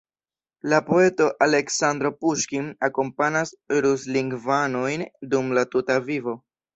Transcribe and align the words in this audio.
La 0.71 0.77
poeto 0.85 1.25
Aleksandro 1.45 2.11
Puŝkin 2.25 2.71
akompanas 2.87 3.51
ruslingvanojn 3.87 5.05
dum 5.35 5.53
la 5.59 5.65
tuta 5.77 5.99
vivo. 6.09 6.35